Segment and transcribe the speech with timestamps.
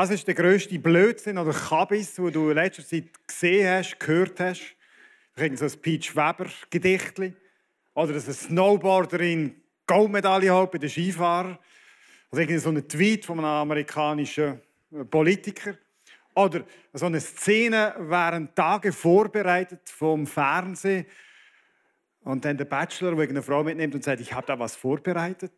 [0.00, 4.38] Was ist der grösste Blödsinn oder Kabis, den du in letzter Zeit gesehen hast, gehört
[4.38, 4.76] hast?
[5.34, 7.34] Irgend so ein Peach Weber Gedichtli
[7.94, 11.58] oder dass ein Snowboarderin Goldmedaille hat bei den Skifahrern
[12.30, 14.60] oder irgend so ein Tweet von einem amerikanischen
[15.10, 15.74] Politiker
[16.32, 21.06] oder so eine Szene während Tage vorbereitet vom Fernsehen
[22.20, 25.50] und dann der Bachelor, der eine Frau mitnimmt und sagt, ich habe da was vorbereitet.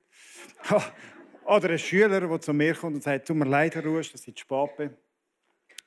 [1.50, 4.24] Oder ein Schüler, der zu mir kommt und sagt, tut mir leid, Herr Rusch, dass
[4.28, 4.90] ich zu spät bin.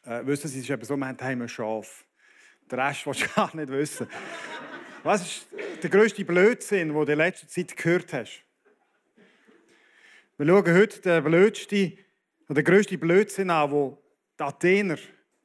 [0.03, 2.03] Äh, wissen Sie, es ist eben so, wir haben ein Schaf.
[2.70, 4.09] Den Rest willst du gar nicht wissen.
[5.03, 5.47] Was ist
[5.81, 8.44] der grösste Blödsinn, den du in letzter Zeit gehört hast?
[10.38, 11.98] Wir schauen heute den blödsten,
[12.50, 13.98] den grössten Blödsinn an, den
[14.38, 14.98] die Athener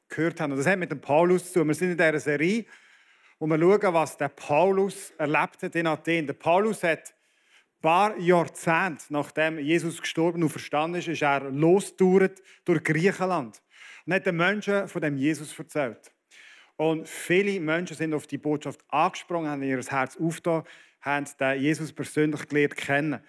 [0.09, 0.51] gehört haben.
[0.51, 1.69] Und das hat mit dem Paulus zu tun.
[1.69, 2.65] Wir sind in dieser Serie,
[3.39, 6.27] wo wir schauen, was der Paulus erlebt hat in Athen.
[6.27, 7.13] Der Paulus hat
[7.81, 13.61] paar Jahrzehnte nachdem Jesus gestorben und verstanden ist, ist er losgetourt durch Griechenland
[14.05, 16.11] und hat den Menschen von dem Jesus erzählt.
[16.75, 20.63] Und viele Menschen sind auf die Botschaft angesprungen, haben ihr Herz aufgetan,
[21.01, 23.19] haben den Jesus persönlich gelernt kennen.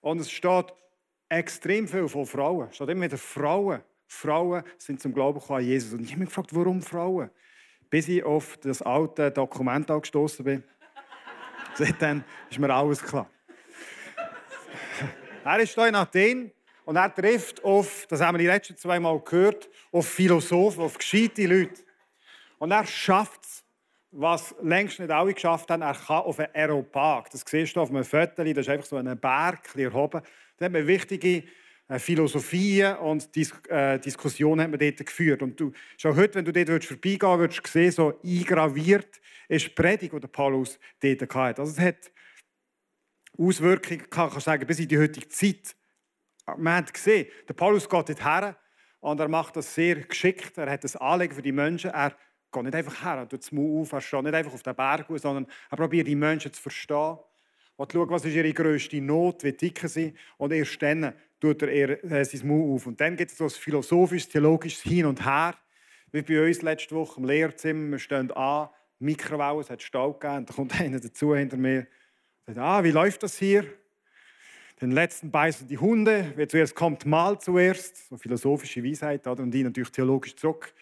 [0.00, 0.72] Und es steht
[1.28, 2.68] extrem viel von Frauen.
[2.68, 3.82] Es steht immer wieder Frauen.
[4.06, 5.94] Frauen sind zum Glauben an Jesus.
[5.94, 7.30] Und ich habe mich gefragt, warum Frauen?
[7.90, 10.62] Bis ich auf das alte Dokument angestoßen bin.
[11.74, 13.28] Seitdem ist mir alles klar.
[15.44, 16.52] Er ist hier in Athen
[16.84, 20.96] und er trifft auf, das haben wir die letzten zwei Mal gehört, auf Philosophen, auf
[20.96, 21.82] gescheite Leute.
[22.58, 23.64] Und er schafft es,
[24.12, 25.82] was längst nicht alle geschafft haben.
[25.82, 27.28] Er kann auf einen Aeropag.
[27.30, 30.22] Das siehst du auf einem Foto, das ist einfach so ein Berg erhoben.
[30.58, 31.42] Da hat man wichtige
[31.88, 35.42] äh, Philosophien und Dis äh, Diskussionen hat man dort geführt.
[35.42, 39.66] Und du, schon heute, wenn du dort vorbeigehen würdest, würdest du sehen, so eingraviert ist
[39.66, 41.62] die Predigt, die Paulus dort hatte.
[41.62, 42.12] Also es hat
[43.38, 45.74] Auswirkungen kann, kann sagen, bis in die heutige Zeit.
[46.56, 48.54] Wir haben gesehen, der Paulus geht dorthin
[49.00, 50.58] und er macht das sehr geschickt.
[50.58, 51.90] Er hat das Anliegen für die Menschen.
[51.90, 52.14] Er
[52.52, 54.74] geht nicht einfach her, er tut das Mund auf, er steht nicht einfach auf den
[54.74, 57.18] Berg sondern er probiert die Menschen zu verstehen
[57.76, 62.04] und schaut, was ist ihre grösste Not, wie dick sie und erst dann tut er
[62.04, 62.86] äh, sein Mund auf.
[62.86, 65.56] Und dann gibt es so ein philosophisches, theologisches Hin und Her,
[66.12, 67.92] wie bei uns letzte Woche im Lehrzimmer.
[67.92, 68.68] Wir stehen an,
[69.00, 71.86] Mikrowellen, es hat Stau gegeben, da kommt einer dazu hinter mir
[72.56, 73.64] ah, wie läuft das hier?
[74.80, 76.32] Den letzten beißen die Hunde.
[76.34, 78.08] Wer zuerst kommt, mal zuerst.
[78.08, 79.42] So philosophische Weisheit, oder?
[79.42, 80.72] Und die natürlich theologisch zurück.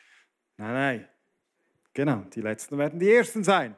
[0.56, 1.08] Nein, nein.
[1.92, 3.76] Genau, die Letzten werden die Ersten sein.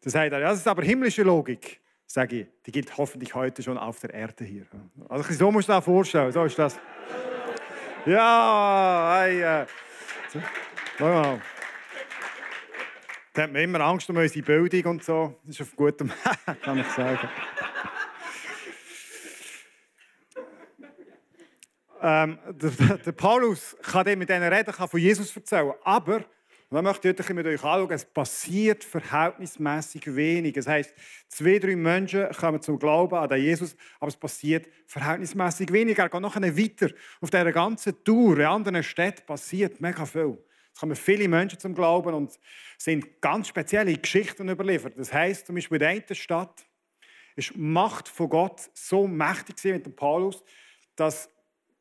[0.00, 1.80] Das er, das ist aber himmlische Logik.
[2.06, 4.66] Sage ich, die gilt hoffentlich heute schon auf der Erde hier.
[5.08, 6.78] Also so musst du dir vorstellen, so ist das.
[8.04, 9.66] Ja, hey, äh.
[10.28, 10.40] so.
[10.98, 11.40] Mal.
[13.32, 15.40] Da hat man immer Angst um unsere Bildung und so.
[15.44, 17.28] Das ist auf gutem Weg, kann ich sagen.
[22.02, 26.24] ähm, der, der, Paulus kann mit diesen Reden kann von Jesus erzählen, aber
[26.68, 30.54] und möchte ich heute mit euch anschauen, es passiert verhältnismäßig wenig.
[30.54, 30.94] Das heisst,
[31.28, 35.98] zwei, drei Menschen kommen zum Glauben an den Jesus, aber es passiert verhältnismäßig wenig.
[35.98, 36.88] Er geht noch weiter.
[37.20, 40.38] Auf dieser ganzen Tour in anderen Städten passiert mega viel.
[40.74, 42.38] Es kommen viele Menschen zum Glauben und
[42.78, 44.94] sind ganz spezielle Geschichten überliefert.
[44.98, 46.64] Das heißt zum Beispiel in der einen Stadt
[47.36, 50.42] ist die Macht von Gott so mächtig mit dem Paulus,
[50.96, 51.30] dass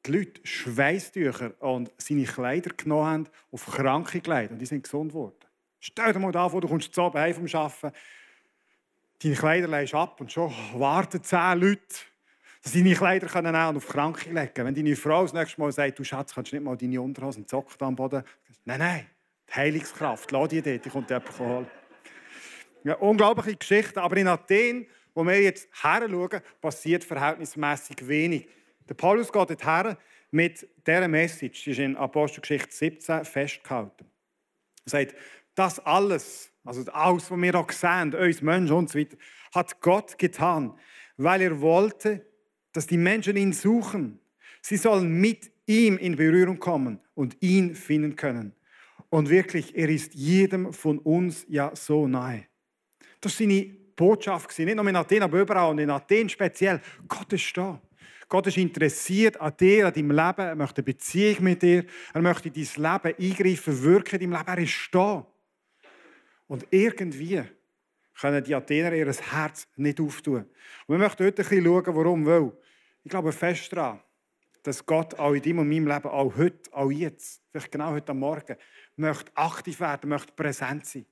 [0.05, 5.11] die Leute Schweißtücher und seine Kleider genommen haben, auf kranke Kleider und die sind gesund
[5.11, 5.35] geworden.
[5.79, 7.91] Stell dir mal vor, du kommst zu Abend vom Arbeiten,
[9.21, 11.81] deine Kleider legst ab und schon warten zehn Leute
[12.63, 15.71] Dass sie deine Kleider können und auf Kranke legen Wenn deine Frau das nächste Mal
[15.71, 18.23] sagt, du Schatz, kannst nicht mal deine Unterhosen zocken am Boden.
[18.63, 19.09] Nein, nein,
[19.49, 21.67] die Heilungskraft, lass die dort, die kommt jemand holen.
[22.83, 28.47] Ja, unglaubliche Geschichte, aber in Athen, wo wir jetzt her schauen, passiert verhältnismäßig wenig.
[28.87, 29.97] Der Paulus geht dorthin
[30.29, 34.05] mit dieser Message, die ist in Apostelgeschichte 17 festgehalten.
[34.85, 35.15] Er sagt,
[35.55, 39.17] das alles, also alles, was wir auch sehen, uns Menschen und so weiter,
[39.53, 40.77] hat Gott getan,
[41.17, 42.25] weil er wollte,
[42.73, 44.19] dass die Menschen ihn suchen.
[44.61, 48.51] Sie sollen mit ihm in Berührung kommen und ihn finden können.
[49.09, 52.47] Und wirklich, er ist jedem von uns ja so nahe.
[53.19, 53.65] Das war seine
[53.95, 56.81] Botschaft, nicht nur in Athen, aber überall und in Athen speziell.
[57.07, 57.79] Gott ist da.
[58.27, 60.41] Gott ist interessiert an dir, an deinem Leben.
[60.41, 61.85] Er möchte eine Beziehung mit dir.
[62.11, 64.57] Er möchte in dein Leben eingreifen, wirken in deinem Leben.
[64.57, 65.27] Er ist da.
[66.47, 67.43] Und irgendwie
[68.19, 70.45] können die Athener ihr Herz nicht auftun.
[70.87, 72.25] Und wir möchten heute ein bisschen schauen, warum.
[72.25, 72.51] Weil
[73.03, 73.99] ich glaube fest daran,
[74.63, 78.13] dass Gott auch in deinem und meinem Leben, auch heute, auch jetzt, vielleicht genau heute
[78.13, 78.55] Morgen,
[78.95, 81.05] möchte aktiv werden, möchte präsent sein.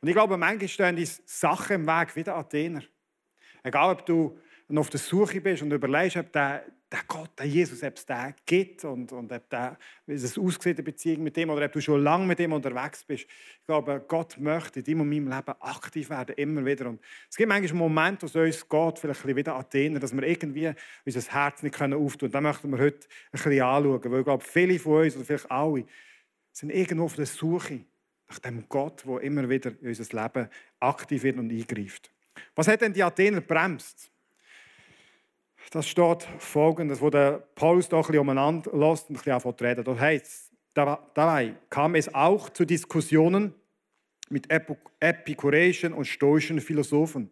[0.00, 2.82] Und ich glaube, manchmal stehen uns Sachen im Weg wie der Athener.
[3.62, 4.38] Egal, ob du
[4.70, 8.06] noch auf der Suche bist und überlegst, ob der, der Gott, der Jesus, ob es
[8.06, 11.72] den gibt und, und ob der, wie es aussieht, eine Beziehung mit dem oder ob
[11.72, 13.24] du schon lange mit ihm unterwegs bist.
[13.24, 16.88] Ich glaube, Gott möchte in deinem und meinem Leben aktiv werden, immer wieder.
[16.88, 20.22] Und es gibt manchmal Momente, wo es uns geht, vielleicht ein wieder Athener, dass wir
[20.22, 20.72] irgendwie
[21.04, 22.32] unser Herz nicht auftun können.
[22.32, 25.50] Das möchten wir heute ein bisschen anschauen, weil ich glaube, viele von uns, oder vielleicht
[25.50, 25.84] alle,
[26.52, 27.84] sind irgendwo auf der Suche
[28.28, 32.10] nach dem Gott, der immer wieder in unser Leben aktiv wird und eingreift.
[32.54, 34.10] Was hat denn die Athener bremst?
[35.70, 39.62] Das steht folgendes, wo der Paulus doch ein bisschen umeinander lässt und ein bisschen anfängt
[39.62, 39.84] reden.
[39.84, 43.54] Das heißt, dabei kam es auch zu Diskussionen
[44.30, 44.48] mit
[45.00, 47.30] epikureischen und stoischen Philosophen.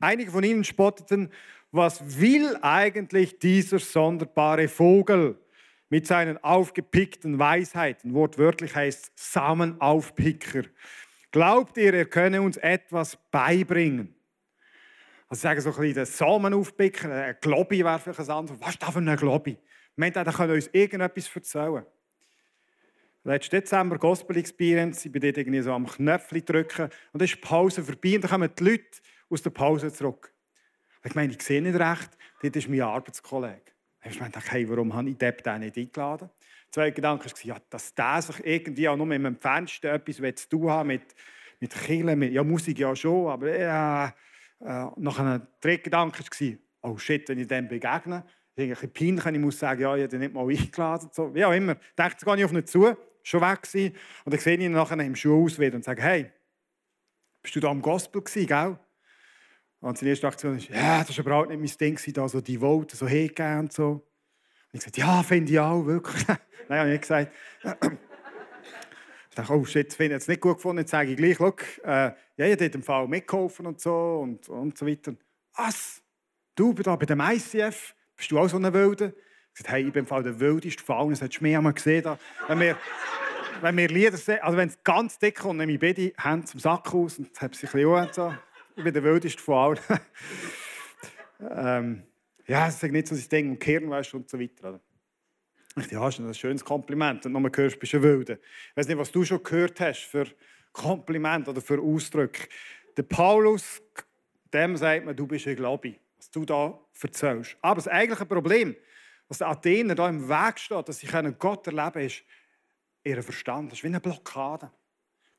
[0.00, 1.30] Einige von ihnen spotteten,
[1.70, 5.38] was will eigentlich dieser sonderbare Vogel
[5.88, 8.12] mit seinen aufgepickten Weisheiten?
[8.14, 10.64] Wortwörtlich heißt Samenaufpicker.
[11.30, 14.14] Glaubt ihr, er könne uns etwas beibringen?
[15.32, 18.60] Also sagen so ein bisschen den Samen aufpicken, ein Globi wäre vielleicht ein anderes.
[18.60, 19.56] Was ist das für ein Globi?
[19.96, 21.86] Er, können uns irgendetwas erzählen.
[23.24, 27.36] Letzten Dezember Gospel Experience, ich bin dort irgendwie so am Knöpfchen drücken und dann ist
[27.36, 28.84] die Pause vorbei und dann kommen die Leute
[29.30, 30.34] aus der Pause zurück.
[31.02, 32.10] Ich meine, ich sehe nicht recht,
[32.42, 33.72] dort ist mein Arbeitskollege.
[34.04, 36.28] Ich meine, hey, warum habe ich den nicht eingeladen?
[36.28, 40.42] Der zweite Gedanke war, ja, dass der sich irgendwie auch nur mit dem Entferntesten etwas
[40.42, 41.14] zu tun hat mit,
[41.58, 44.14] mit Kirchen, mit, ja, Musik ja schon, aber ja,
[44.64, 44.86] äh,
[45.20, 48.24] einem dritten Gedanke war, oh shit, wenn ich dem begegne,
[48.54, 51.08] ist irgendwie peinlich, ich muss sagen, ja, ich habe ihn nicht mal eingeladen.
[51.12, 51.72] So, wie auch immer.
[51.72, 53.94] Ich dachte gar nicht auf ihn zu, schon weg gewesen.
[54.24, 56.30] Und dann sehe ich ihn nachher im Schulausweg und sage, hey,
[57.42, 58.78] bist du da am Gospel gewesen, gell?
[59.80, 62.58] Und seine erste Aktion ist, ja, das war überhaupt nicht mein Ding, da so die
[62.58, 63.90] Vote so hingehen und so.
[63.90, 64.02] Und
[64.74, 66.24] ich sagte, ja, finde ich auch, wirklich.
[66.68, 67.32] Nein, habe ich nicht gesagt.
[69.32, 70.80] Ich dachte, oh shit, finde ich jetzt nicht gut gefunden.
[70.80, 74.46] Jetzt sage ich gleich, look, äh, ja, ich habe im Fall mitgeholfen und so und,
[74.50, 75.14] und so weiter.
[75.56, 76.02] Was?
[76.54, 77.94] Du bist da bei dem ICF?
[78.14, 79.14] Bist du auch so eine Wilde?
[79.54, 81.08] Ich sagte, hey, ich bin im Fall der wildeste allen.
[81.08, 82.02] Das hättest du mehr einmal gesehen.
[82.02, 82.18] Da.
[82.46, 82.76] Wenn wir,
[83.62, 86.60] wenn wir Lieder sehen, also wenn es ganz dick kommt, nehme ich beide Hände zum
[86.60, 88.34] Sack aus und habe sie ein bisschen so.
[88.76, 89.78] Ich bin der wildeste von allen.
[91.56, 92.02] ähm,
[92.46, 94.68] ja, das ist nicht so sein Ding und Kehren, weißt und so weiter.
[94.68, 94.80] Oder?
[95.76, 97.24] Ich ja, das ist ein schönes Kompliment.
[97.24, 98.38] Und nochmal hörst, bist du ein Wilde.
[98.70, 100.26] Ich weiß nicht, was du schon gehört hast für
[100.72, 102.48] Kompliment oder für Ausdrücke.
[102.96, 103.82] Der Paulus,
[104.52, 107.56] dem sagt man, du bist ein Glaube, was du da erzählst.
[107.62, 108.76] Aber das eigentliche Problem,
[109.28, 111.06] was den Athener da im Weg steht, dass sie
[111.38, 112.22] Gott erleben können, ist
[113.02, 113.72] ihr Verstand.
[113.72, 114.70] Das ist wie eine Blockade.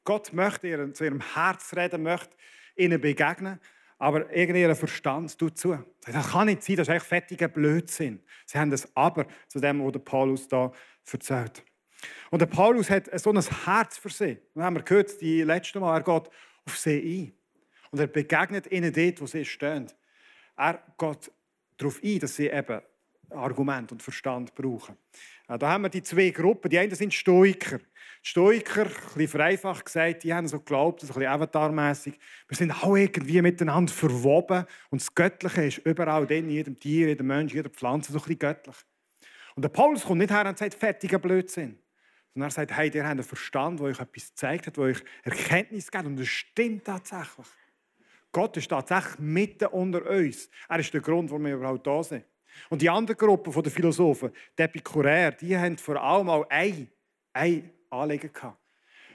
[0.04, 2.36] Gott möchte ihr zu ihrem Herz reden, möchte
[2.76, 3.60] ihnen begegnen.
[4.04, 5.82] Aber irgendein Verstand tut zu.
[6.06, 8.22] Das kann nicht sein, das ist eigentlich fettiger Blödsinn.
[8.46, 10.74] Sie haben das Aber zu dem, was Paulus da
[11.10, 11.64] erzählt.
[12.30, 14.40] Und der Paulus hat so ein Herz für sie.
[14.56, 16.30] Wir haben gehört, die letzte Mal, er geht
[16.66, 17.34] auf sie ein.
[17.92, 19.88] Und er begegnet ihnen dort, wo sie stehen.
[20.58, 21.32] Er geht
[21.78, 22.82] darauf ein, dass sie eben
[23.34, 24.98] Argument und Verstand brauchen.
[25.48, 26.70] Da haben wir die zwei Gruppen.
[26.70, 27.80] Die einen sind Stoiker.
[27.80, 32.58] Die Stoiker, ein bisschen vereinfacht gesagt, die haben so geglaubt, so ein bisschen avatarmässig, wir
[32.58, 37.54] sind alle irgendwie miteinander verwoben und das Göttliche ist überall in jedem Tier, jedem Mensch,
[37.54, 38.78] jeder Pflanze so ein bisschen göttlich.
[39.56, 41.78] Und der Paulus kommt nicht her und sagt, fertiger Blödsinn.
[42.34, 45.04] Sondern er sagt, hey, ihr habt einen Verstand, der euch etwas gezeigt hat, der euch
[45.24, 46.06] Erkenntnis gibt.
[46.06, 47.48] Und das stimmt tatsächlich.
[48.32, 50.50] Gott ist tatsächlich mitten unter uns.
[50.68, 52.26] Er ist der Grund, warum wir überhaupt da sind.
[52.70, 56.90] Und die andere Gruppe der Philosophen, die Epikuräer, die haben vor allem auch ein,
[57.34, 58.58] ein Anliegen gehabt.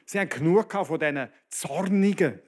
[0.05, 2.41] Sie haben genug von diesen zornigen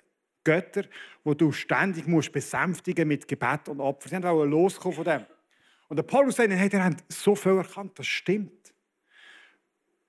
[0.44, 0.86] Göttern,
[1.24, 4.08] die du ständig musst besänftigen mit Gebet und Opfer.
[4.08, 5.26] Sie haben auch losgekommen von dem.
[5.88, 8.72] Und der Paulus sagt, hey, ihr habt so viel erkannt, das stimmt.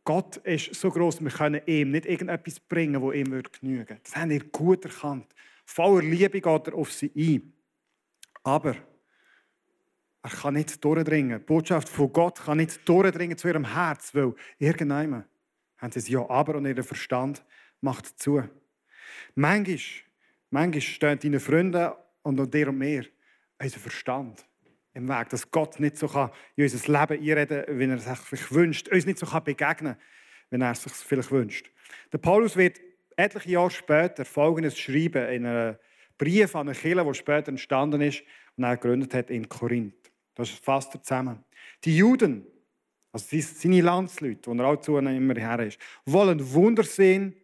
[0.04, 4.00] Gott ist so groß, wir können ihm nicht irgendetwas bringen, wo ihm genügen würde.
[4.04, 5.28] Das haben wir gut erkannt.
[5.66, 7.54] Voller Liebe geht er auf sie ein.
[8.44, 8.76] Aber
[10.24, 11.40] er kann nicht durchdringen.
[11.40, 15.26] Die Botschaft von Gott kann nicht durchdringen zu ihrem Herz, weil irgendjemand
[15.78, 17.44] haben sie es ja aber und ihr Verstand
[17.82, 18.44] macht zu.
[19.34, 19.80] Manchmal,
[20.52, 23.06] manchmal stehen deine Freunde und dir und mir
[23.60, 24.46] unser Verstand
[24.94, 28.30] im Weg, dass Gott nicht so kann in unser Leben einreden kann, wie er es
[28.30, 30.02] sich wünscht, uns nicht so kann begegnen kann,
[30.50, 31.72] wenn er es sich vielleicht wünscht.
[32.12, 32.80] Der Paulus wird
[33.16, 35.78] etliche Jahre später Folgendes schreiben in einem
[36.18, 38.22] Brief an eine Kirche, der später entstanden ist
[38.58, 40.11] und er gegründet hat in Korinth.
[40.36, 41.44] Das fasst er zusammen.
[41.84, 42.46] Die Juden,
[43.12, 47.36] also seine Landsleute, wo er auch zu immer her ist, wollen Wunder sehen.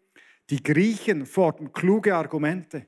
[0.50, 2.88] Die Griechen fordern kluge Argumente.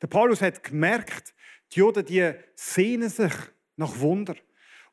[0.00, 1.34] Der Paulus hat gemerkt,
[1.72, 3.32] die Juden die sehnen sich
[3.76, 4.36] nach Wunder.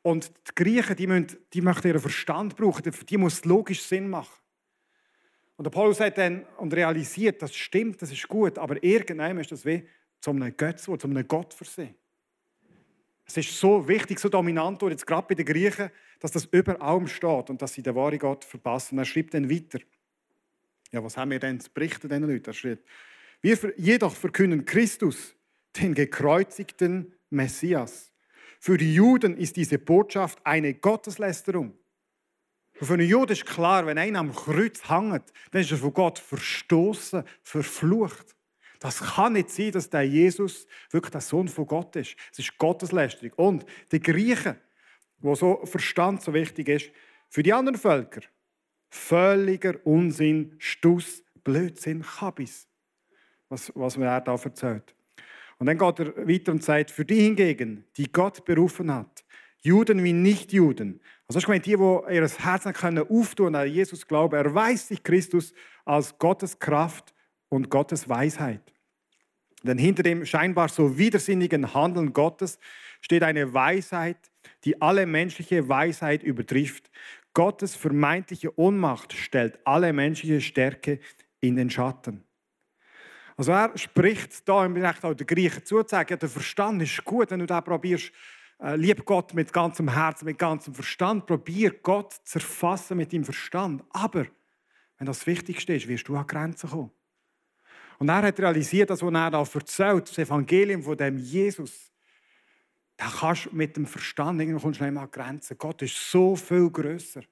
[0.02, 4.40] Und die Griechen, die, müssen, die möchten ihren Verstand brauchen, die muss logisch Sinn machen.
[5.56, 9.52] Und der Paulus hat dann und realisiert, das stimmt, das ist gut, aber irgendwann ist
[9.52, 9.86] das wie
[10.20, 11.94] zu einem Götz, zu einem Gott versehen.
[13.26, 15.90] Es ist so wichtig, so dominant, und jetzt gerade bei den Griechen,
[16.20, 18.98] dass das über allem steht und dass sie den wahren Gott verpassen.
[18.98, 19.78] Er schreibt dann weiter.
[20.92, 22.50] Ja, was haben wir denn zu berichten, diesen Leuten?
[22.50, 22.86] Er schreibt,
[23.40, 25.34] wir jedoch verkünden Christus,
[25.76, 28.12] den gekreuzigten Messias.
[28.60, 31.76] Für die Juden ist diese Botschaft eine Gotteslästerung.
[32.80, 35.92] Und für einen Juden ist klar, wenn einer am Kreuz hängt, dann ist er von
[35.92, 38.33] Gott verstoßen, verflucht.
[38.84, 42.16] Das kann nicht sein, dass der Jesus wirklich der Sohn von Gott ist.
[42.30, 43.32] Es ist Gotteslästerung.
[43.36, 44.56] Und die Griechen,
[45.20, 46.90] wo so Verstand so wichtig ist,
[47.30, 48.20] für die anderen Völker
[48.90, 52.68] völliger Unsinn, Stuss, Blödsinn, Kabis,
[53.48, 54.94] was, was er da erzählt.
[55.56, 59.24] Und dann geht er weiter und sagt, für die hingegen, die Gott berufen hat,
[59.62, 64.36] Juden wie Nichtjuden, also ich meine, die, die ihr Herz können auftun an Jesus glauben,
[64.36, 65.54] erweist sich Christus
[65.86, 67.14] als Gottes Kraft
[67.48, 68.73] und Gottes Weisheit.
[69.64, 72.58] Denn hinter dem scheinbar so widersinnigen Handeln Gottes
[73.00, 74.18] steht eine Weisheit,
[74.64, 76.90] die alle menschliche Weisheit übertrifft.
[77.32, 81.00] Gottes vermeintliche Ohnmacht stellt alle menschliche Stärke
[81.40, 82.22] in den Schatten.
[83.36, 87.30] Also er spricht da im Recht auch den Griechen zu, sagen, der Verstand ist gut,
[87.30, 88.12] wenn du da probierst,
[88.60, 93.24] äh, lieb Gott mit ganzem Herzen, mit ganzem Verstand, probier Gott zu erfassen mit deinem
[93.24, 93.82] Verstand.
[93.90, 94.26] Aber
[94.98, 96.90] wenn das Wichtigste ist, wirst du an Grenzen kommen.
[97.98, 101.92] Und er hat realisiert, dass, was er da erzählt, das Evangelium von dem Jesus,
[102.96, 105.58] da kannst du mit dem Verstand irgendwann kommst du an Grenzen.
[105.58, 107.22] Gott ist so viel größer,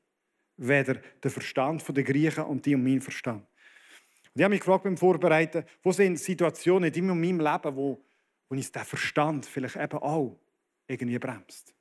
[0.57, 3.42] weder der Verstand der Griechen und die und mein Verstand.
[3.42, 8.02] Und ich habe mich gefragt beim Vorbereiten, wo sind Situationen in meinem Leben, wo,
[8.49, 10.38] wo uns der Verstand vielleicht eben auch
[10.87, 11.75] irgendwie bremst.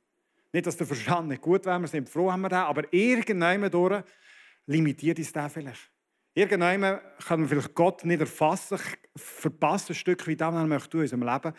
[0.51, 3.71] Nicht, dass der Verstand nicht gut wäre, wir sind froh, haben wir den, aber irgendwann
[3.71, 4.03] durch
[4.65, 5.91] limitiert uns der vielleicht.
[6.33, 8.79] Irgendwann kann man vielleicht Gott nicht erfassen,
[9.15, 11.53] verpassen ein Stück wie das, was er möchte in unserem Leben,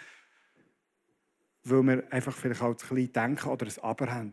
[1.65, 4.33] weil wir einfach vielleicht auch zu klein denken oder ein Aber haben.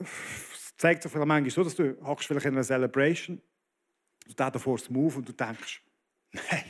[0.00, 3.40] Es zeigt sich manchmal so, dass du vielleicht in einer Celebration
[4.28, 5.82] Du stehst da vor dem Move und du denkst,
[6.32, 6.64] nein,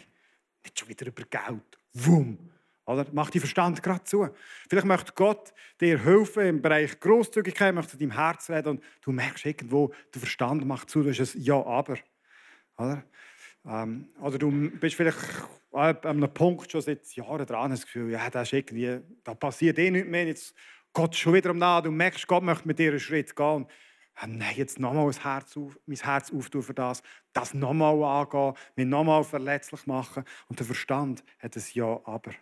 [0.62, 1.78] nicht schon wieder über Geld.
[1.92, 2.38] Wum.
[2.86, 3.04] Oder?
[3.12, 4.28] Mach die Verstand gerade zu.
[4.68, 9.44] Vielleicht möchte Gott dir helfen im Bereich Großzügigkeit, möchte deinem Herz reden und du merkst
[9.44, 11.98] irgendwo, der Verstand macht zu, du hast ein Ja, aber.
[12.78, 13.04] Oder?
[13.66, 15.18] Ähm, oder du bist vielleicht
[15.72, 19.78] an einem Punkt schon seit Jahren dran, das Gefühl, ja, das ist irgendwie, da passiert
[19.78, 20.54] eh nichts mehr, jetzt
[20.92, 23.66] Gott schon wieder am Nahen, du merkst, Gott möchte mit dir einen Schritt gehen
[24.26, 25.56] nein, jetzt nochmal Herz,
[25.86, 30.24] mein Herz auftun für das, das nochmal angehen, mich nochmal verletzlich machen.
[30.48, 32.32] Und der Verstand hat ein Ja, aber.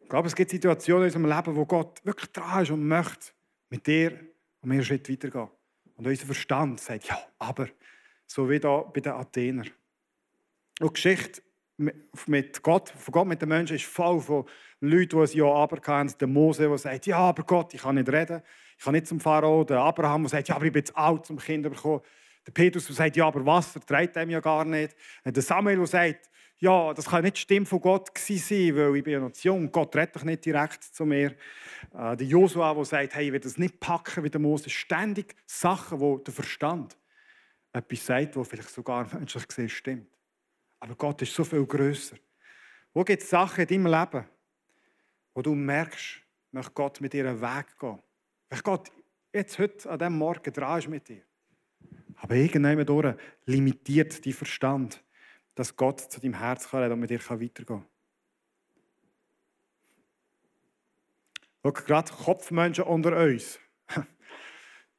[0.00, 3.32] Ich glaube, es gibt Situationen in unserem Leben, wo Gott wirklich dran ist und möchte
[3.70, 4.12] mit dir
[4.60, 5.48] und mir einen Schritt weitergehen.
[5.96, 7.68] Und unser Verstand sagt, ja, aber.
[8.26, 9.70] So wie da bei den Athenern.
[10.80, 11.42] Und die Geschichte
[12.26, 14.44] mit Gott, von Gott mit den Menschen ist voll von
[14.80, 16.12] Leuten, die ein Ja, aber kennen.
[16.20, 18.42] Der Mose, der sagt, ja, aber Gott, ich kann nicht reden.
[18.78, 19.64] Ich kann nicht zum Pharao.
[19.64, 22.00] Der Abraham, der sagt, ja, aber ich bin zu alt, um Kinder zu bekommen.
[22.46, 24.94] Der Petrus, der sagt, ja, aber Wasser trägt dem ja gar nicht.
[25.24, 29.04] Der Samuel, der sagt, ja, das kann nicht die Stimme von Gott sein, weil ich
[29.04, 29.70] bin ja noch zu jung.
[29.72, 31.34] Gott redet doch nicht direkt zu mir.
[31.92, 34.70] Äh, der Josua, der sagt, hey, ich will das nicht packen wie der Mose.
[34.70, 36.96] Ständig Sachen, wo der Verstand
[37.74, 40.10] etwas sagt, wo vielleicht sogar menschlich gesehen stimmt.
[40.80, 42.16] Aber Gott ist so viel größer.
[42.92, 44.28] Wo gibt es Sachen in deinem Leben,
[45.34, 48.00] wo du merkst, möchte Gott mit dir einen Weg gehen?
[48.48, 48.92] Wenn Gott
[49.32, 51.22] jetzt heute an diesem Morgen dran ist mit dir.
[52.16, 52.34] Aber
[52.84, 53.16] durch
[53.46, 55.02] limitiert dein Verstand,
[55.56, 57.86] dass Gott zu deinem Herz kann und mit dir weitergehen kann.
[61.62, 63.58] Schau, gerade Kopfmenschen unter uns.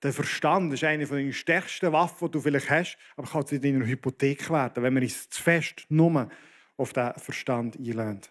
[0.04, 3.86] Der Verstand ist eine den stärksten Waffen, die du vielleicht hast, aber kann zu deiner
[3.86, 6.30] Hypothek werden, wenn wir uns zu fest nur
[6.78, 8.22] auf den Verstand einlösen.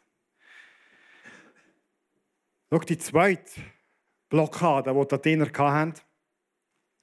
[2.70, 3.60] Schau, die zweite
[4.28, 5.94] Blockade, die die Athener hatten,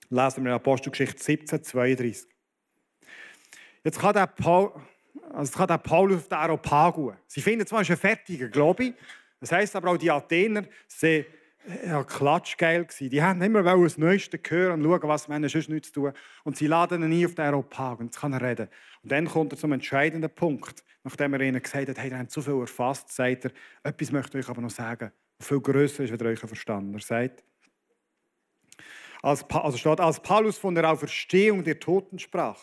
[0.09, 2.27] lesen wir in Apostelgeschichte 17, 32.
[3.83, 4.73] Jetzt kann der, Paul,
[5.31, 7.15] also kann der Paulus auf den Areopagus.
[7.27, 8.93] Sie finden zwar, es ist ein fertiger Glaube,
[9.39, 11.25] das heisst aber auch, die Athener sind
[11.85, 13.09] ja, klatschgeil gewesen.
[13.09, 16.13] Die haben immer das Neueste hören und schauen, was wir sonst nichts tun.
[16.43, 18.67] Und sie laden ihn ein auf den Aeropag und jetzt kann er reden.
[19.03, 20.83] Und dann kommt er zum entscheidenden Punkt.
[21.03, 23.51] Nachdem er ihnen gesagt hat, hey, ihr habt zu viel erfasst, sagt er,
[23.83, 26.93] etwas möchte ich euch aber noch sagen, was viel grösser ist, als euch verstanden.
[26.93, 27.43] Er sagt,
[29.21, 32.59] als, also steht, als Paulus von der Auferstehung der Toten sprach,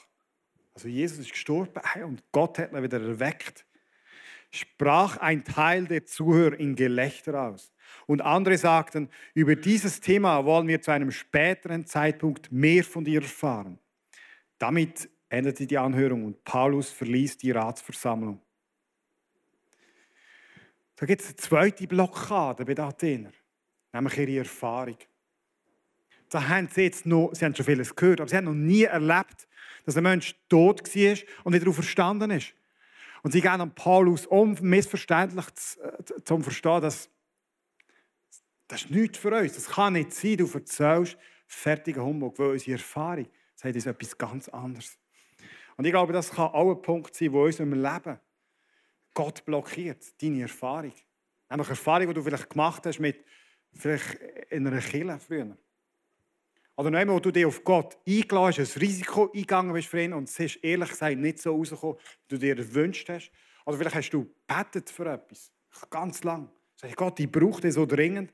[0.75, 3.65] also Jesus ist gestorben und Gott hat ihn wieder erweckt,
[4.51, 7.73] sprach ein Teil der Zuhörer in Gelächter aus.
[8.09, 13.21] Und andere sagten, über dieses Thema wollen wir zu einem späteren Zeitpunkt mehr von dir
[13.21, 13.79] erfahren.
[14.57, 18.41] Damit endete die Anhörung und Paulus verließ die Ratsversammlung.
[20.97, 23.35] Da gibt es eine zweite Blockade bei den Athenern,
[23.93, 24.97] nämlich ihre Erfahrung.
[26.31, 28.85] Da haben sie jetzt noch, sie haben schon vieles gehört, aber sie haben noch nie
[28.85, 29.47] erlebt,
[29.85, 32.55] dass ein Mensch tot war und wieder verstanden ist.
[33.23, 35.45] Und sie gehen an Paulus um, missverständlich
[36.25, 37.11] zum Verstehen, dass
[38.69, 39.55] das ist nichts für uns.
[39.55, 44.49] Das kann nicht sein, du erzählst fertigen Humbug, weil unsere Erfahrung sagt uns etwas ganz
[44.49, 44.99] anderes.
[45.77, 48.19] Und ich glaube, das kann auch ein Punkt sein, wo uns im Leben
[49.15, 50.93] Gott blockiert, deine Erfahrung.
[51.51, 53.25] Nämlich Erfahrung, die du vielleicht gemacht hast mit
[53.73, 54.21] vielleicht
[54.51, 55.57] in einer Kille früher.
[56.77, 60.13] Oder einmal, wo du dich auf Gott eingeladen hast, ein Risiko eingegangen bist für ihn
[60.13, 63.33] und es ist ehrlich gesagt nicht so rausgekommen, wie du dir gewünscht hast.
[63.65, 65.51] Oder vielleicht hast du betet für etwas,
[65.91, 66.49] ganz lang.
[66.77, 68.33] Sag Gott, ich brauche dich so dringend.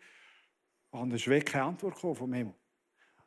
[1.00, 2.54] Und es ist keine Antwort vom Himmel.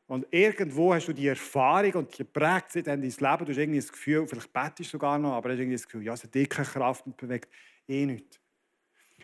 [0.07, 3.45] Und irgendwo hast du die Erfahrung und die prägt sich dann dein Leben.
[3.45, 5.85] Du hast irgendwie das Gefühl, vielleicht betest du sogar noch, aber du hast irgendwie das
[5.85, 7.49] Gefühl, ja, es hat dicke Kraft und bewegt
[7.89, 8.39] eh nichts.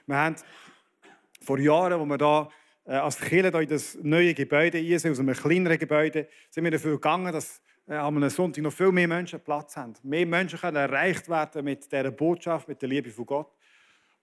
[0.05, 0.35] Wir haben
[1.41, 2.49] vor Jahren, als wir da
[2.85, 6.71] äh, als Kirche in das neue Gebäude rein sind, aus einem kleineren Gebäude, sind wir
[6.71, 9.93] dafür gegangen, dass äh, am Sonntag noch viel mehr Menschen Platz haben.
[10.03, 13.53] Mehr Menschen können erreicht werden mit dieser Botschaft, mit der Liebe von Gott.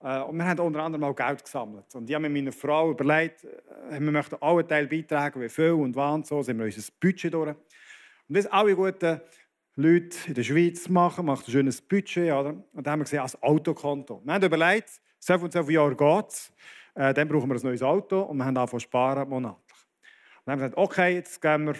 [0.02, 1.94] Äh, und wir haben unter anderem auch Geld gesammelt.
[1.94, 5.72] Und ich habe mit meiner Frau überlegt, äh, wir möchten alle Teil beitragen, wie viel
[5.72, 6.24] und wann.
[6.24, 7.48] So sind wir unser Budget durch.
[7.48, 9.20] Und das alle guten
[9.76, 12.32] Leute in der Schweiz machen, macht ein schönes Budget.
[12.32, 12.50] Oder?
[12.50, 14.20] Und dann haben wir gesehen, als Autokonto.
[14.24, 16.52] Wir haben überlegt, so und so viele Jahre geht es.
[16.94, 19.60] Äh, dann brauchen wir ein neues Auto und wir haben angefangen sparen monatlich.
[19.60, 21.74] Und dann haben wir gesagt, okay, jetzt gehen wir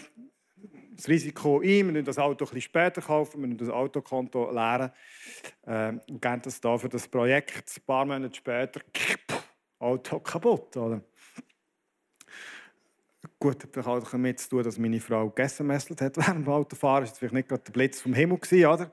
[0.97, 4.91] das Risiko ein, wir müssen das Auto ein später kaufen, wir müssen das Autokonto leeren
[5.67, 7.77] äh, und geben das da für das Projekt.
[7.77, 8.81] Ein paar Monate später,
[9.79, 10.77] Auto kaputt.
[10.77, 11.03] Oder?
[13.39, 17.05] Gut, hat auch damit zu tun, dass meine Frau gegessen hat während dem Autofahren.
[17.05, 18.93] Das war vielleicht nicht gerade der Blitz vom Himmel, gewesen, oder?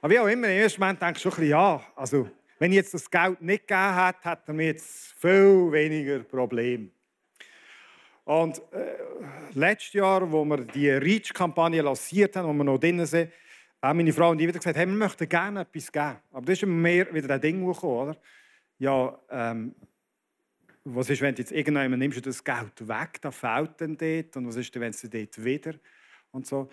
[0.00, 2.72] Aber wie auch immer, im ersten Moment denke ich schon ein bisschen, ja, also, wenn
[2.72, 6.90] ich jetzt das Geld nicht gegeben hätte, hätten wir jetzt viel weniger Probleme.
[8.28, 8.98] Und äh,
[9.54, 13.32] letztes Jahr, wo wir die REACH-Kampagne lanciert haben, wo wir noch drinnen sind,
[13.80, 16.16] haben meine Frau und ich wieder gesagt, hey, wir möchten gerne etwas geben.
[16.32, 18.16] Aber das ist mehr wieder ein Ding gekommen, oder?
[18.78, 19.74] Ja, ähm,
[20.84, 24.36] was ist, wenn du jetzt irgendwann nimmst du das Geld weg, da fehlt dann dort.
[24.36, 25.74] Und was ist, wenn es dort wieder?
[26.30, 26.68] Und so.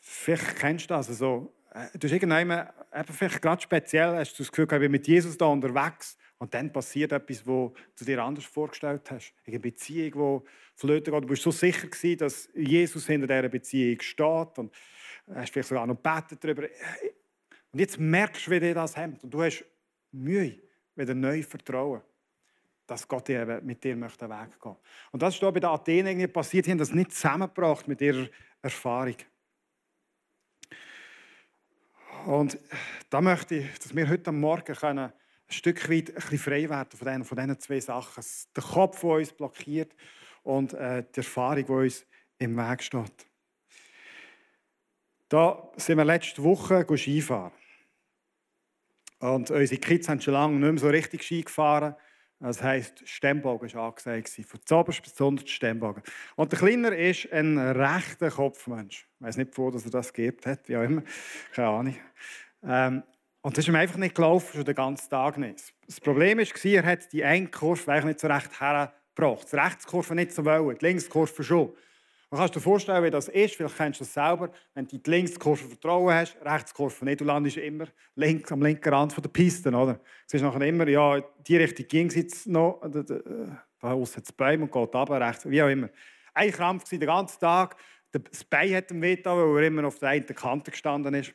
[0.00, 1.08] Vielleicht kennst du das.
[1.08, 1.54] Also,
[1.94, 2.68] du hast irgendwann,
[3.16, 6.70] vielleicht gerade speziell, hast du das Gefühl, ich bin mit Jesus da unterwegs und dann
[6.70, 9.32] passiert etwas, was du dir anders vorgestellt hast.
[9.46, 11.24] Eine Beziehung, die flöten geht.
[11.24, 14.72] Du bist so sicher gewesen, dass Jesus hinter dieser Beziehung steht und
[15.34, 16.62] hast vielleicht sogar noch betet darüber.
[17.72, 19.22] Und jetzt merkst du, wie dir das hemmt.
[19.24, 19.64] Und du hast
[20.12, 20.58] Mühe,
[20.94, 22.00] wieder neu vertrauen,
[22.86, 23.28] dass Gott
[23.62, 24.76] mit dir möchte Weg gehen
[25.10, 26.64] Und das ist da bei den Athenen passiert.
[26.64, 28.28] Sie haben das nicht zusammengebracht mit ihrer
[28.62, 29.16] Erfahrung.
[32.26, 32.58] Und
[33.10, 35.12] da möchte ich, dass wir heute Morgen können ein
[35.54, 38.24] Stück weit ein bisschen frei werden von diesen, von diesen zwei Sachen.
[38.54, 39.94] Der Kopf, der uns blockiert
[40.48, 42.06] und äh, die Erfahrung, die uns
[42.38, 43.26] im Weg steht.
[45.28, 47.52] Da sind wir letzte Woche Skifahren.
[49.18, 51.94] Und unsere Kids haben schon lange nicht mehr so richtig Ski gefahren.
[52.40, 54.30] Das heisst, Stemmbogen war angesagt.
[54.46, 56.02] Von Zoberst bis zum Stemmbogen.
[56.36, 59.06] Und der Kleiner ist ein rechter Kopfmensch.
[59.18, 61.02] Ich weiß nicht, wo er das gegeben hat, wie auch immer.
[61.52, 61.96] Keine Ahnung.
[62.62, 63.02] Ähm,
[63.42, 65.74] und das ist ihm einfach nicht gelaufen, schon den ganzen Tag nicht.
[65.86, 68.60] Das Problem war, er hat die Kurve nicht so recht
[69.18, 69.52] hergebracht.
[69.52, 71.72] Die Rechtskurve nicht so wollen, die Linkskurve schon.
[72.30, 73.54] Man kannst dir vorstellen, wie das ist.
[73.54, 74.50] Vielleicht kennst du das selber.
[74.74, 79.16] Wenn du die Linkskurve Vertrauen hast, Rechtskurve nicht, du landest immer links, am linken Rand
[79.16, 79.70] der Piste.
[79.70, 79.98] Oder?
[80.26, 82.82] Es ist nachher immer, ja, die Richtung ging es jetzt noch.
[82.82, 85.88] da aussen das Bein und geht runter, rechts, wie auch immer.
[86.34, 87.76] Ein Krampf war den ganzen Tag.
[88.12, 91.32] Das Bein hat ihm weh weil er immer auf der einen Kante gestanden ist.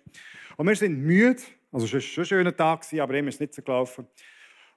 [0.57, 1.41] Und wir sind müde.
[1.71, 4.07] Also es war schon ein schöner Tag, aber immer ist es nicht so gelaufen.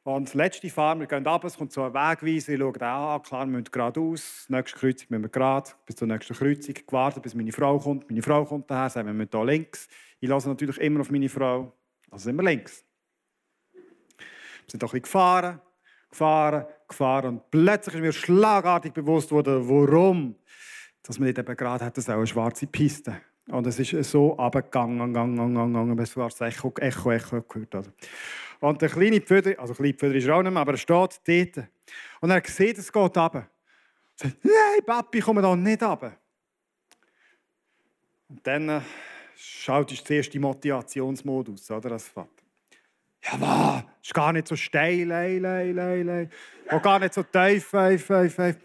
[0.06, 3.22] Und das letzte Fahren, wir gehen runter, es kommt so ein Wegweiser, ich schaue an,
[3.22, 7.34] klar, wir müssen geradeaus, nächste Kreuzung müssen wir gerade, bis zur nächsten Kreuzung, gewartet, bis
[7.34, 8.08] meine Frau kommt.
[8.08, 9.88] Meine Frau kommt daher, sagt, wir müssen hier links.
[10.20, 11.72] Ich lasse natürlich immer auf meine Frau,
[12.08, 12.84] also sind wir links.
[13.74, 13.82] Wir
[14.68, 15.60] sind doch ein bisschen gefahren,
[16.08, 20.36] gefahren, gefahren und plötzlich ist mir schlagartig bewusst worden, warum
[21.02, 23.20] dass man nicht eben gerade hat, das auch eine schwarze Piste.
[23.48, 27.92] Und es ist so runtergegangen, gegangen, gegangen, bis du das Echo, Echo, Echo gehört hast.
[28.60, 31.20] Und der kleine Pföder, also kleine Pföder ist er auch nicht mehr, aber er steht
[31.56, 31.68] dort.
[32.20, 33.32] Und er sieht, es geht runter.
[33.32, 33.50] Er
[34.14, 36.16] sagt, nein, Papi, komm da nicht runter.
[38.28, 38.80] Und dann äh,
[39.36, 42.30] schaut ich zuerst die Motivationsmodus, oder, als Vater.
[43.22, 43.84] Ja, was?
[44.02, 46.28] Ist gar nicht so steil, ei, ei, ei, ei.
[46.70, 48.56] Und gar nicht so tief, tief, tief, tief.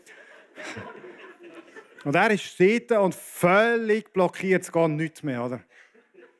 [2.03, 5.45] Und er ist dort und völlig blockiert, es geht nichts mehr.
[5.45, 5.61] Oder?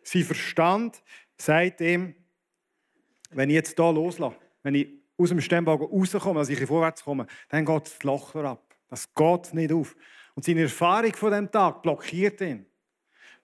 [0.03, 1.01] Sein Verstand
[1.37, 2.15] sagt ihm,
[3.31, 7.27] wenn ich jetzt hier loslasse, wenn ich aus dem Stemmbogen rauskomme, also ich vorwärts komme,
[7.49, 8.75] dann geht das Loch ab.
[8.89, 9.95] Das geht nicht auf.
[10.35, 12.65] Und seine Erfahrung von diesem Tag blockiert ihn.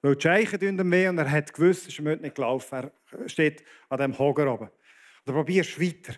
[0.02, 2.92] Weil die Scheichen tun ihm weh und er hat gewusst, es ist nicht gelaufen.
[3.12, 4.68] Er steht an diesem Hoger oben.
[4.68, 6.14] Und er probiert weiter.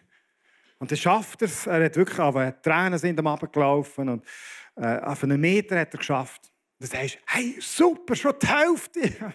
[0.80, 1.68] Und dann schafft er es.
[1.68, 4.10] Er hat wirklich, aber Tränen sind ihm abgelaufen.
[4.10, 4.26] Und
[4.76, 6.52] äh, auf einen Meter hat er geschafft.
[6.80, 9.34] Dann sagst du, hey, super, schon die Hälfte.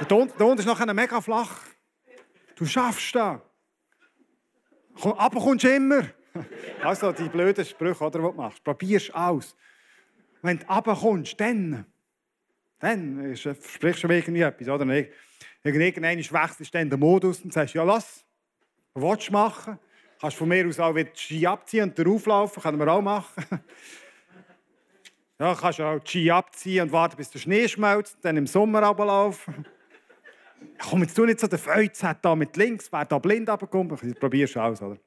[0.08, 1.60] der Unten ist nachher mega flach.
[2.58, 3.40] Du schaffst das.
[5.02, 6.02] Aber kommst du immer.
[6.82, 8.64] Also die blöden Sprüche, oder, die du machst.
[8.64, 9.56] Probierst aus.
[10.42, 11.86] Wenn du runterkommst, dann,
[12.80, 14.68] dann versprichst du irgendwie etwas.
[14.68, 14.86] Oder?
[15.62, 18.24] Irgendwann wechselst du dann den Modus und sagst, ja, lass,
[18.94, 19.78] was willst du machen?
[20.20, 23.44] Kannst von mir aus auch wieder die Ski abziehen und drauflaufen, können wir auch machen.
[25.40, 28.82] Ja, kannst auch die Ski abziehen und warten, bis der Schnee schmelzt, dann im Sommer
[28.82, 29.64] runterlaufen.
[30.78, 34.02] Komm, jetzt tu nicht so den Feuz hat da mit links, wer da blind runterkommt.
[34.02, 34.98] Ich probier's aus, oder?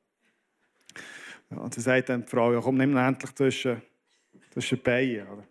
[1.49, 3.81] Ja, und dann sagt dann die Frau, ja, komm, nimm endlich zwischen,
[4.51, 5.43] zwischen die Beine, oder?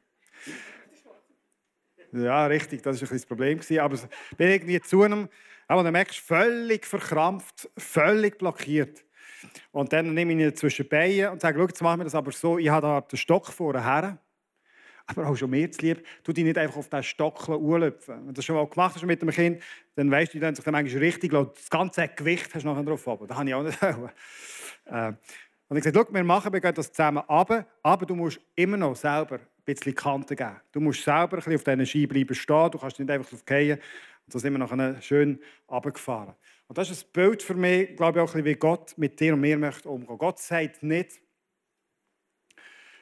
[2.13, 3.61] Ja, richtig, das war ein das Problem.
[3.79, 5.29] Aber ich bin irgendwie zu einem,
[5.69, 9.05] aber dann merkst du, völlig verkrampft, völlig blockiert.
[9.73, 12.15] Und dann nehme ich ihn zwischen die Beine und sage, schau, jetzt machen wir das
[12.15, 13.85] aber so, ich habe da den Stock vorher
[15.07, 18.17] aber auch schon mehr zu lieb, du dich nicht einfach auf diesen Stock anlöpfen.
[18.19, 19.63] Wenn du das schon mal gemacht hast mit dem Kind,
[19.97, 23.05] dann weißt du, die sich dann manchmal richtig Das ganze Gewicht hast du nachher drauf
[23.27, 23.83] Das habe ich auch nicht.
[24.87, 25.13] äh,
[25.69, 28.97] und ich gesagt, wir machen, wir gehen das zusammen runter, aber du musst immer noch
[28.97, 30.57] selber ein bisschen Kante geben.
[30.73, 33.43] Du musst selber ein bisschen auf diesen Ski bleiben stehen, du kannst nicht einfach drauf
[33.47, 33.79] fallen.
[34.27, 36.35] Und so sind wir nachher schön runtergefahren.
[36.67, 39.19] Und das ist ein Bild für mich, glaube ich, auch ein bisschen, wie Gott mit
[39.21, 40.19] dir und mir möchte umgehen.
[40.19, 41.21] Gott sagt nicht,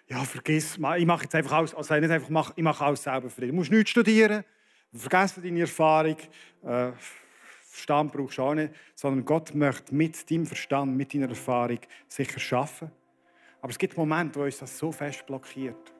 [0.08, 3.42] ja, vergiss, ich mache jetzt einfach alles, also nicht einfach, ich mache alles selber für
[3.42, 3.50] dich.
[3.50, 4.42] Du musst nichts studieren,
[4.92, 6.16] vergiss deine Erfahrung,
[6.64, 6.92] äh,
[7.68, 12.40] Verstand brauchst du auch nicht, sondern Gott möchte mit deinem Verstand, mit deiner Erfahrung sicher
[12.40, 12.90] schaffen.
[13.60, 15.94] Aber es gibt Momente, wo uns das so fest blockiert,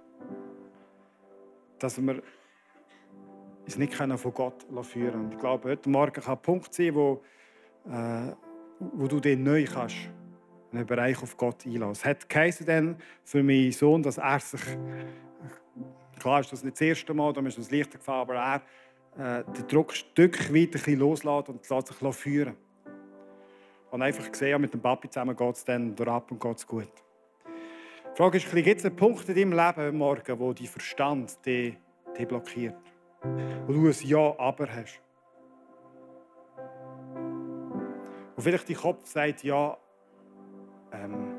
[1.79, 2.21] dass wir
[3.65, 5.33] uns nicht von Gott führen können.
[5.33, 7.23] Ich glaube, heute Morgen kann ein Punkt sein, wo,
[7.87, 8.33] äh,
[8.81, 10.11] wo du den neu kannst
[10.73, 11.93] einen Bereich auf Gott einlassen.
[11.93, 14.61] Es hat geheißen dann für meinen Sohn, dass er sich,
[16.19, 18.63] klar ist das nicht das erste Mal, da ist es leichter gefallen, aber er
[19.19, 22.57] äh, den Druck ein Stück weit loslässt und lässt sich führen.
[23.91, 26.93] Und einfach gesehen, mit dem Papi zusammen geht es dann ab und geht es gut.
[28.13, 31.77] Die Frage ist, gibt es einen Punkt in deinem Leben morgen, wo dein Verstand dich,
[32.19, 32.75] dich blockiert?
[33.67, 35.01] Wo du ein Ja, aber hast?
[38.37, 39.77] Und vielleicht dein Kopf sagt, ja,
[40.93, 41.35] ähm,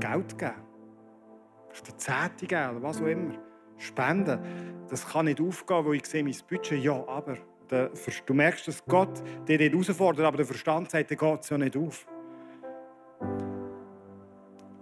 [0.00, 0.52] Geld geben.
[1.70, 3.34] Vielleicht eine Zehnte geben oder was auch immer.
[3.76, 4.40] Spenden.
[4.88, 6.82] Das kann nicht aufgehen, weil ich sehe mein Budget.
[6.82, 7.36] Ja, aber
[7.68, 11.76] du merkst, dass Gott dich herausfordert, aber der Verstand sagt, der geht es ja nicht
[11.76, 12.06] auf.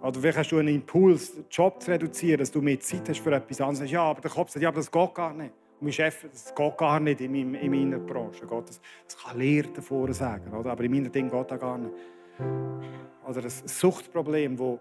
[0.01, 3.19] Oder vielleicht hast du einen Impuls, den Job zu reduzieren, dass du mehr Zeit hast
[3.19, 3.91] für etwas anderes.
[3.91, 5.53] Ja, aber der Kopf sagt, ja, aber das geht gar nicht.
[5.81, 8.47] Und mein Chef, das geht gar nicht in, meinem, in meiner Branche.
[8.47, 8.81] Das,
[9.23, 10.71] kann Lehrer davor sagen, oder?
[10.71, 11.93] aber in meinem Ding geht das gar nicht
[13.27, 14.81] oder ein Suchtproblem, wo,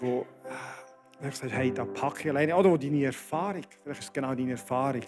[0.00, 0.26] wo
[1.20, 2.56] äh, sagst, hey, da packe ich alleine.
[2.56, 5.02] Oder wo deine Erfahrung, vielleicht ist es genau deine Erfahrung.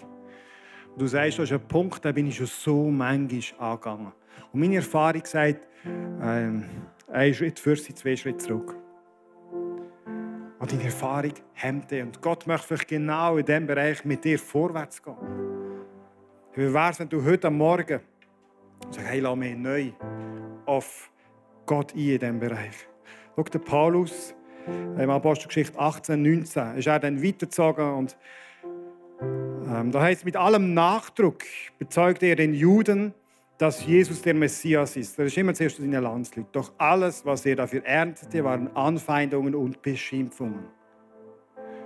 [0.96, 4.12] Du sagst, das ist ein Punkt, da bin ich schon so manchmal angegangen.
[4.52, 6.64] Und meine Erfahrung sagt, ähm,
[7.10, 8.76] ein Schritt für sie, zwei Schritte zurück.
[10.58, 12.02] Und deine Erfahrung hemmt dich.
[12.02, 15.16] Und Gott möchte vielleicht genau in diesem Bereich mit dir vorwärts gehen.
[16.54, 18.00] Wie wäre es, wenn du heute Morgen
[18.90, 19.92] sagst, hey, lass mich neu
[20.66, 21.11] auf
[21.66, 22.88] Gott ein in diesem Bereich.
[23.36, 24.34] Schau, der Paulus
[24.98, 28.16] Im Apostelgeschichte 18, 19 ist er dann weitergezogen und
[29.20, 31.42] ähm, da heißt mit allem Nachdruck
[31.78, 33.14] bezeugt er den Juden,
[33.58, 35.18] dass Jesus der Messias ist.
[35.18, 36.50] Das ist immer zuerst in seinen Landsleuten.
[36.52, 40.64] Doch alles, was er dafür erntete, waren Anfeindungen und Beschimpfungen.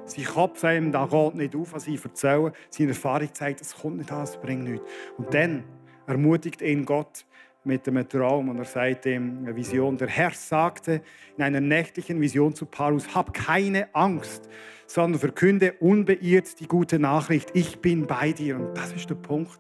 [0.07, 2.53] Sein Kopf ihm, da geht nicht auf, was sie erzählen.
[2.71, 4.87] Seine Erfahrung zeigt, es kommt nicht an, es bringt nichts.
[5.19, 5.65] Und dann
[6.07, 7.27] ermutigt ihn Gott
[7.67, 9.97] mit einem Traum und er sagt ihm eine Vision.
[9.97, 11.03] Der Herr sagte
[11.37, 14.49] in einer nächtlichen Vision zu Paulus, hab keine Angst,
[14.87, 17.51] sondern verkünde unbeirrt die gute Nachricht.
[17.55, 18.57] Ich bin bei dir.
[18.57, 19.59] Und das ist der Punkt,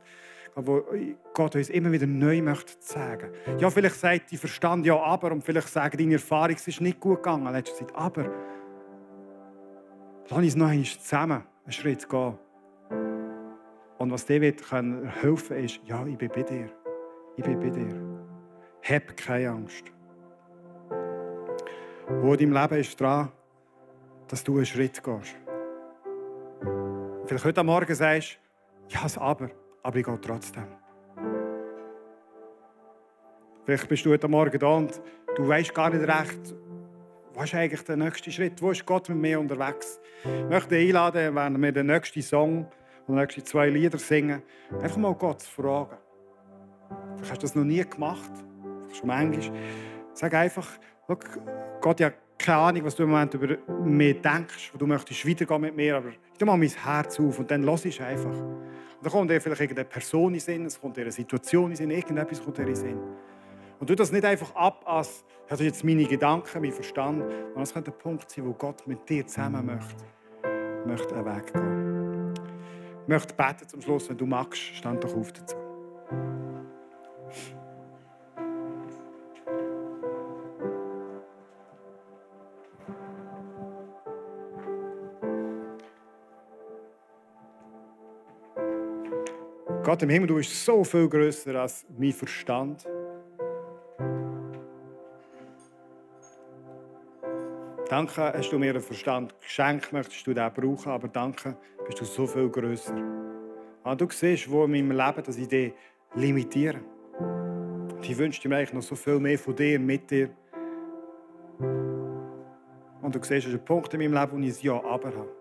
[0.55, 0.85] wo
[1.35, 3.31] Gott uns immer wieder neu möchte sagen.
[3.59, 7.01] Ja, vielleicht sagt die Verstand ja aber und vielleicht sagen deine Erfahrung, es ist nicht
[7.01, 7.95] gut gegangen letzte Zeit.
[7.95, 8.31] Aber
[10.31, 12.39] lass uns noch einmal zusammen einen Schritt gehen.
[13.99, 16.86] Und was dir helfen ist, ja, ich bin bei dir.
[17.37, 17.95] Ich bin bei dir.
[18.83, 19.85] Hab keine Angst.
[22.09, 23.31] Wo in deinem Leben ist dran,
[24.29, 25.37] dass du einen Schritt gehst.
[27.27, 28.39] Vielleicht heute Morgen sagst
[28.89, 29.51] ja, das aber,
[29.83, 30.65] aber ich gehe trotzdem.
[33.65, 35.03] Vielleicht bist du heute Morgen da und
[35.35, 36.55] du weißt gar nicht recht,
[37.35, 38.63] was ist eigentlich der nächste Schritt?
[38.63, 40.01] Wo ist Gott mit mir unterwegs?
[40.25, 42.67] Ich möchte einladen, wenn wir den nächsten Song
[43.07, 44.43] und die nächsten zwei Lieder singen,
[44.81, 45.99] einfach mal Gott zu fragen.
[47.17, 48.31] Vielleicht hast du das noch nie gemacht,
[48.93, 49.59] schon manchmal.
[50.13, 50.69] Sag einfach,
[51.81, 55.61] Gott, ja keine Ahnung, was du im Moment über mich denkst, wo du möchtest weitergehen
[55.61, 58.31] mit mir, aber ich mal mein Herz auf und dann lass ich einfach.
[58.31, 61.77] Und dann kommt dir vielleicht irgendeine Person in Sinn, es kommt dir eine Situation in
[61.77, 62.99] Sinn, irgendetwas kommt dir in Sinn.
[63.79, 67.73] Und du das nicht einfach ab als, also jetzt meine Gedanken, mein Verstand, sondern es
[67.73, 70.05] könnte ein Punkt sein, wo Gott mit dir zusammen möchte,
[70.87, 72.35] möchte einen Weg gehen.
[73.03, 75.57] Ich möchte beten zum Schluss, wenn du magst, stand doch auf dazu.
[89.87, 92.85] Gott im Himmel, du bist so viel größer als mein Verstand.
[97.89, 102.05] Danke, hast du mir einen Verstand geschenkt, möchtest du den brauchen, aber danke, bist du
[102.05, 102.97] so viel größer.
[103.85, 105.73] Ah, du siehst, wo in meinem Leben, dass ich dich
[106.17, 106.81] limitiere.
[108.09, 110.31] Ich wünsche mir eigentlich noch so viel mehr von dir, mit dir.
[111.59, 115.09] Und du siehst, es ist ein Punkt in meinem Leben, wo ich ein Ja aber
[115.09, 115.35] habe.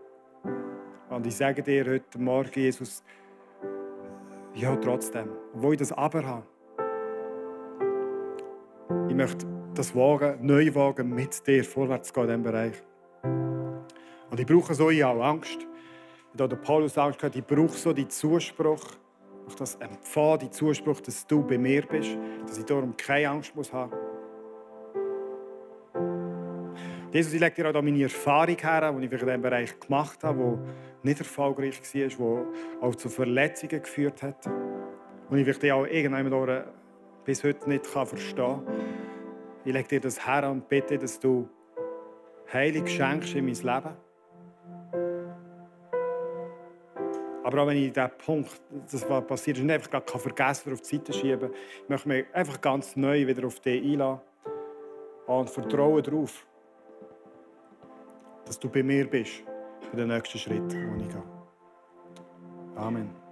[1.12, 3.04] Und ich sage dir heute Morgen, Jesus,
[4.56, 6.44] ja, trotzdem, wo ich das aber habe.
[9.10, 12.84] Ich möchte das wagen, neu wagen, mit dir vorwärts gehen in diesem Bereich.
[14.32, 15.68] Und ich brauche so auch Angst.
[16.34, 18.82] Da der Paulus Angst hat, ich brauche so die Zuspruch,
[19.48, 23.56] ich das empfange, die Zuspruch, dass du bei mir bist, dass ich darum keine Angst
[23.56, 23.94] muss haben.
[27.12, 30.60] Jesus, ich lege dir auch meine Erfahrung her, die ich in diesem Bereich gemacht habe,
[31.02, 31.80] die nicht erfolgreich
[32.20, 34.46] war, die auch zu Verletzungen geführt hat.
[35.30, 36.64] Und ich vielleicht auch irgendwann
[37.24, 38.62] bis heute nicht verstehen kann.
[39.64, 41.48] Ich lege dir das her und bitte, dass du
[42.52, 44.05] Heilig schenkst in mein Leben.
[47.46, 48.60] Aber auch wenn ich diesen Punkt,
[48.92, 51.52] das was passiert ist, nicht einfach gar vergessen oder auf die Seite schieben,
[51.84, 54.20] ich möchte mich einfach ganz neu wieder auf dich einladen
[55.28, 56.44] und vertrauen darauf,
[58.46, 59.44] dass du bei mir bist
[59.92, 61.24] für den nächsten Schritt, den ich gehe.
[62.78, 63.25] Amen.